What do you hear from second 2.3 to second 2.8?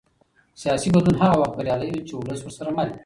ورسره